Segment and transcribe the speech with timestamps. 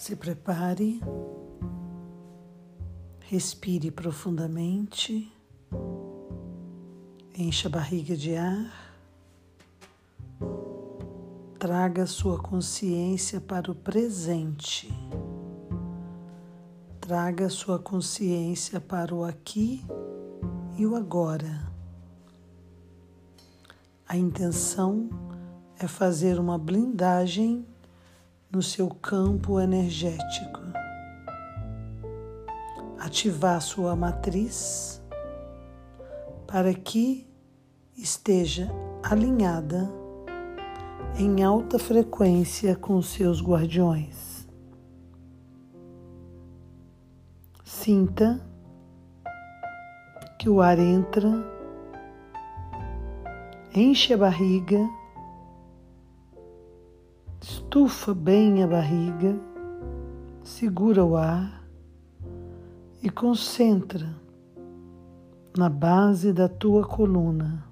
[0.00, 0.98] Se prepare,
[3.28, 5.30] respire profundamente,
[7.36, 8.96] encha a barriga de ar,
[11.58, 14.90] traga sua consciência para o presente,
[16.98, 19.84] traga sua consciência para o aqui
[20.78, 21.70] e o agora.
[24.08, 25.10] A intenção
[25.78, 27.66] é fazer uma blindagem
[28.50, 30.60] no seu campo energético.
[32.98, 35.00] Ativar sua matriz
[36.46, 37.26] para que
[37.96, 38.68] esteja
[39.02, 39.88] alinhada
[41.16, 44.48] em alta frequência com seus guardiões.
[47.64, 48.40] Sinta
[50.38, 51.28] que o ar entra,
[53.74, 54.99] enche a barriga
[57.70, 59.38] Estufa bem a barriga,
[60.42, 61.62] segura o ar
[63.00, 64.12] e concentra
[65.56, 67.64] na base da tua coluna.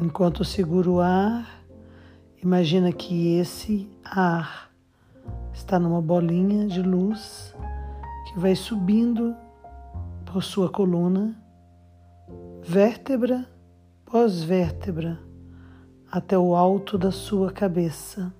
[0.00, 1.50] Enquanto segura o ar,
[2.40, 4.70] imagina que esse ar
[5.52, 7.52] está numa bolinha de luz
[8.28, 9.34] que vai subindo
[10.24, 11.36] por sua coluna,
[12.62, 13.44] vértebra
[14.04, 15.31] pós vértebra
[16.12, 18.34] até o alto da sua cabeça.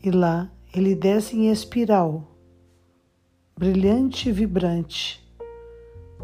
[0.00, 2.38] E lá ele desce em espiral,
[3.58, 5.20] brilhante e vibrante,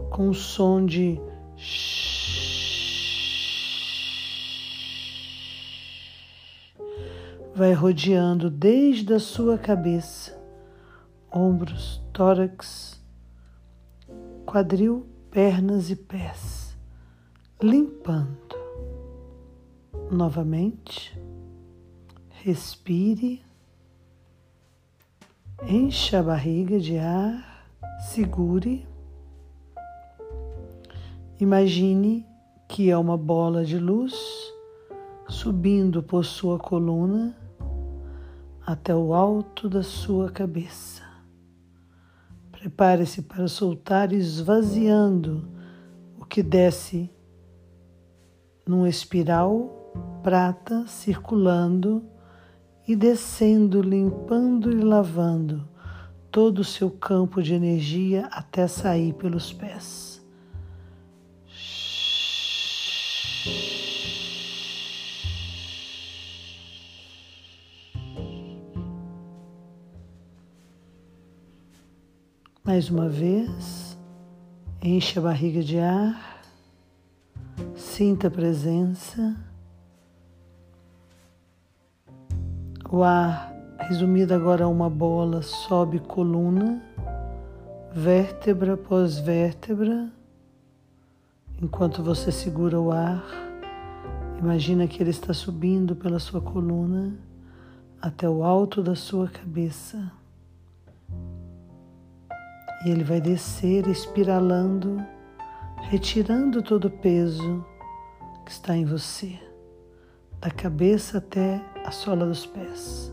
[0.09, 1.20] com o som de
[7.53, 10.39] vai rodeando desde a sua cabeça,
[11.33, 13.03] ombros, tórax,
[14.44, 16.77] quadril, pernas e pés,
[17.61, 18.56] limpando
[20.11, 21.19] novamente.
[22.43, 23.43] Respire,
[25.62, 27.69] encha a barriga de ar,
[28.01, 28.87] segure.
[31.41, 32.27] Imagine
[32.69, 34.15] que é uma bola de luz
[35.29, 37.37] subindo por sua coluna
[38.65, 41.03] até o alto da sua cabeça.
[42.51, 45.49] Prepare-se para soltar esvaziando
[46.19, 47.11] o que desce
[48.67, 49.75] num espiral
[50.23, 52.05] prata circulando
[52.87, 55.69] e descendo, limpando e lavando
[56.31, 60.23] todo o seu campo de energia até sair pelos pés.
[72.62, 73.97] Mais uma vez,
[74.83, 76.43] enche a barriga de ar,
[77.75, 79.35] sinta a presença.
[82.97, 86.83] O ar, resumido agora a uma bola, sobe coluna,
[87.93, 90.11] vértebra após vértebra.
[91.61, 93.23] Enquanto você segura o ar,
[94.39, 97.12] imagina que ele está subindo pela sua coluna
[98.01, 100.11] até o alto da sua cabeça.
[102.87, 105.05] E ele vai descer espiralando,
[105.91, 107.62] retirando todo o peso
[108.47, 109.39] que está em você,
[110.47, 113.12] da cabeça até a sola dos pés.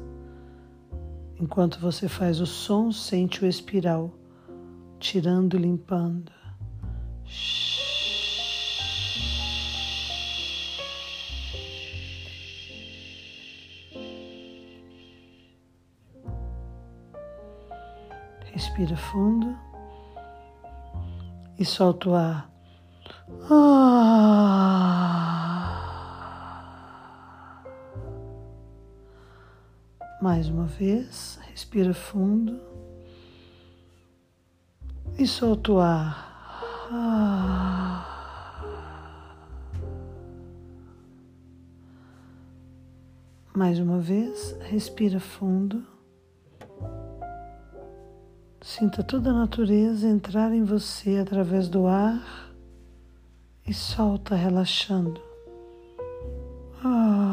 [1.40, 4.14] Enquanto você faz o som, sente o espiral,
[5.00, 6.32] tirando limpando.
[18.52, 19.58] Respira fundo
[21.58, 22.48] e solta o ar.
[23.50, 24.53] Ah.
[30.24, 32.58] Mais uma vez, respira fundo
[35.20, 36.88] e solta o ar.
[43.54, 45.86] Mais uma vez, respira fundo.
[48.62, 52.50] Sinta toda a natureza entrar em você através do ar
[53.68, 55.22] e solta relaxando.
[56.82, 57.33] Ah.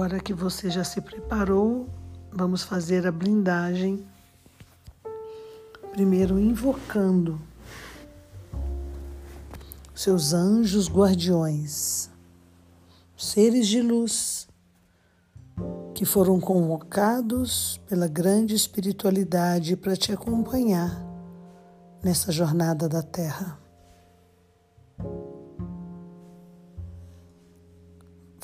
[0.00, 1.86] Agora que você já se preparou,
[2.32, 4.02] vamos fazer a blindagem.
[5.92, 7.38] Primeiro, invocando
[9.94, 12.08] seus anjos guardiões,
[13.14, 14.48] seres de luz
[15.94, 20.98] que foram convocados pela grande espiritualidade para te acompanhar
[22.02, 23.59] nessa jornada da Terra.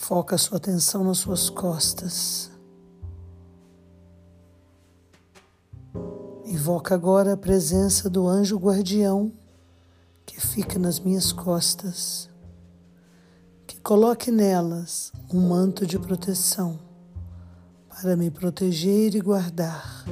[0.06, 2.49] Foca sua atenção nas suas costas.
[6.44, 9.32] Invoca agora a presença do anjo guardião
[10.25, 12.31] que fica nas minhas costas,
[13.67, 16.79] que coloque nelas um manto de proteção
[17.88, 20.05] para me proteger e guardar.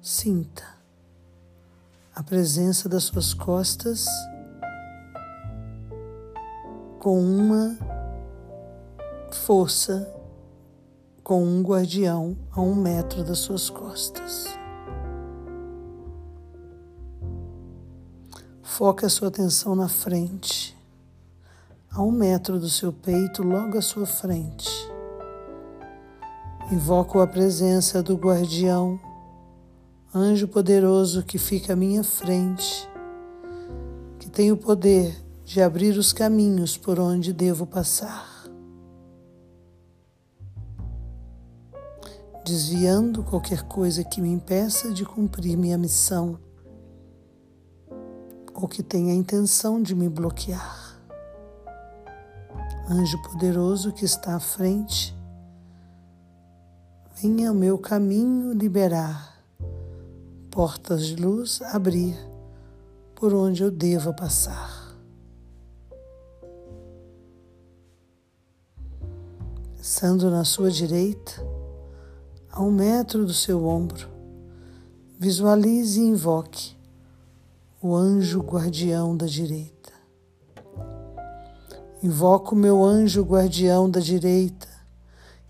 [0.00, 0.64] Sinta
[2.14, 4.06] a presença das suas costas
[6.98, 7.89] com uma
[9.36, 10.12] força,
[11.22, 14.46] com um guardião a um metro das suas costas.
[18.62, 20.76] Foque a sua atenção na frente,
[21.90, 24.70] a um metro do seu peito, logo à sua frente.
[26.72, 28.98] Invoco a presença do guardião,
[30.14, 32.88] anjo poderoso que fica à minha frente,
[34.18, 38.29] que tem o poder de abrir os caminhos por onde devo passar.
[42.44, 46.38] Desviando qualquer coisa que me impeça de cumprir minha missão
[48.54, 51.00] ou que tenha a intenção de me bloquear.
[52.88, 55.16] Anjo poderoso que está à frente,
[57.14, 59.42] venha ao meu caminho liberar,
[60.50, 62.16] portas de luz abrir
[63.14, 64.96] por onde eu deva passar.
[69.80, 71.49] Estando na sua direita,
[72.60, 74.06] a um metro do seu ombro,
[75.18, 76.76] visualize e invoque
[77.80, 79.90] o anjo guardião da direita.
[82.02, 84.68] Invoco o meu anjo guardião da direita,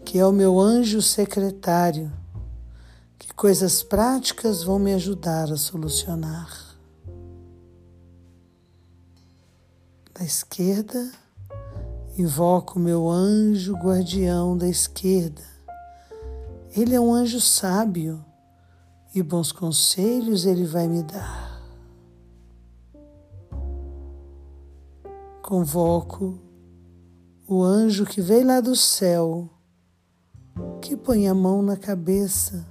[0.05, 2.13] que é o meu anjo secretário,
[3.19, 6.77] que coisas práticas vão me ajudar a solucionar.
[10.15, 11.11] Da esquerda,
[12.17, 15.60] invoco o meu anjo guardião da esquerda.
[16.77, 18.25] Ele é um anjo sábio
[19.13, 21.61] e bons conselhos ele vai me dar.
[25.43, 26.39] Convoco
[27.49, 29.51] o anjo que veio lá do céu,
[30.81, 32.65] que põe a mão na cabeça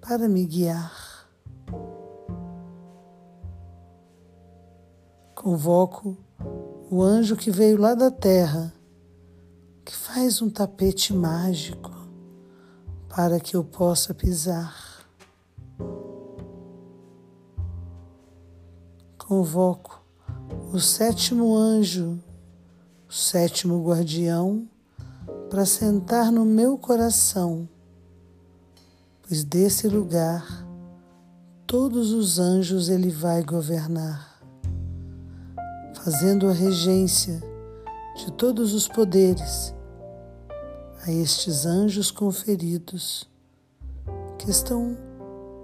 [0.00, 1.28] para me guiar.
[5.34, 6.16] Convoco
[6.90, 8.72] o anjo que veio lá da terra,
[9.84, 12.01] que faz um tapete mágico
[13.14, 15.04] para que eu possa pisar.
[19.18, 20.02] Convoco
[20.72, 22.18] o sétimo anjo,
[23.06, 24.66] o sétimo guardião,
[25.50, 27.68] para sentar no meu coração,
[29.22, 30.66] pois desse lugar
[31.66, 34.42] todos os anjos ele vai governar,
[36.02, 37.42] fazendo a regência
[38.16, 39.74] de todos os poderes
[41.02, 43.28] a estes anjos conferidos
[44.38, 44.96] que estão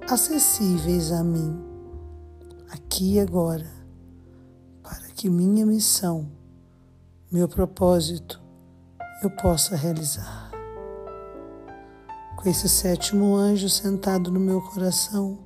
[0.08, 1.58] acessíveis a mim,
[2.70, 3.78] aqui e agora
[5.18, 6.28] que minha missão,
[7.28, 8.40] meu propósito,
[9.20, 10.48] eu possa realizar.
[12.36, 15.40] Com esse sétimo anjo sentado no meu coração,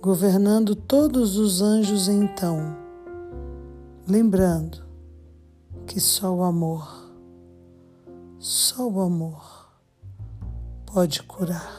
[0.00, 2.76] governando todos os anjos então,
[4.06, 4.84] lembrando
[5.88, 7.03] que só o amor,
[8.46, 9.70] só o amor
[10.84, 11.72] pode curar.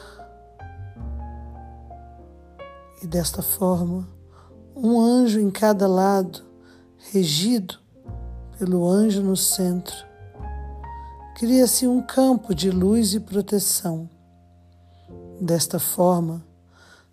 [3.00, 4.08] E desta forma,
[4.74, 6.42] um anjo em cada lado
[7.12, 7.78] regido
[8.58, 9.94] pelo anjo no centro,
[11.36, 14.10] cria-se um campo de luz e proteção.
[15.40, 16.44] Desta forma,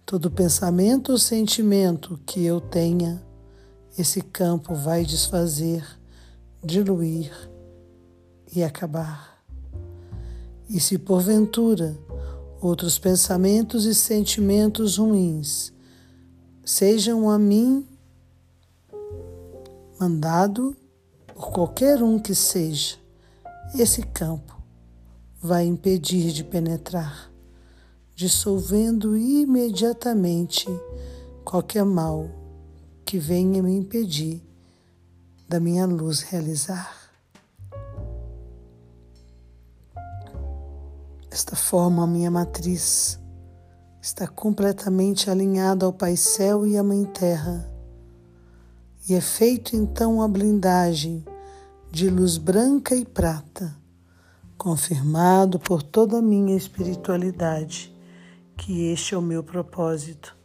[0.03, 3.24] todo pensamento ou sentimento que eu tenha,
[3.95, 5.86] esse campo vai desfazer,
[6.63, 7.31] diluir
[8.51, 9.32] e acabar.
[10.73, 11.95] E se porventura
[12.59, 15.71] outros pensamentos e sentimentos ruins
[16.65, 17.87] sejam a mim
[19.99, 20.75] mandado
[21.35, 22.97] por qualquer um que seja,
[23.77, 24.59] esse campo
[25.39, 27.31] vai impedir de penetrar,
[28.15, 30.65] dissolvendo imediatamente
[31.45, 32.27] qualquer mal
[33.05, 34.41] que venha me impedir
[35.47, 37.02] da minha luz realizar.
[41.33, 43.19] Desta forma, a minha matriz
[43.99, 47.67] está completamente alinhada ao Pai Céu e à Mãe Terra
[49.09, 51.25] e é feito então a blindagem
[51.89, 53.75] de luz branca e prata,
[54.59, 57.91] confirmado por toda a minha espiritualidade
[58.55, 60.37] que este é o meu propósito.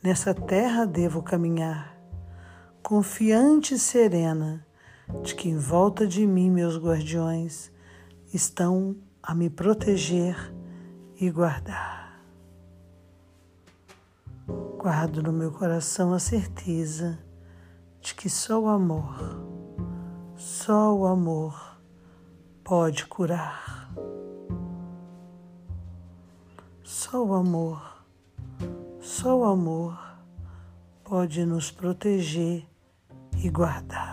[0.00, 1.98] Nessa terra devo caminhar,
[2.80, 4.64] confiante e serena,
[5.24, 7.72] de que em volta de mim meus guardiões
[8.32, 10.36] estão a me proteger
[11.20, 12.20] e guardar.
[14.78, 17.18] Guardo no meu coração a certeza
[18.00, 19.14] de que só o amor,
[20.34, 21.78] só o amor
[22.64, 23.92] pode curar.
[26.82, 28.04] Só o amor,
[29.00, 29.96] só o amor
[31.04, 32.66] pode nos proteger
[33.36, 34.11] e guardar.